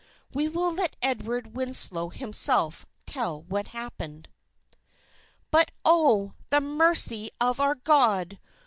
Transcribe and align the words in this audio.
We 0.33 0.47
will 0.47 0.73
let 0.73 0.95
Edward 1.03 1.55
Winslow 1.55 2.09
himself, 2.09 2.87
tell 3.05 3.43
what 3.43 3.67
happened: 3.67 4.29
"But, 5.51 5.69
Oh! 5.85 6.33
the 6.49 6.59
mercy 6.59 7.29
of 7.39 7.59
our 7.59 7.75
God! 7.75 8.39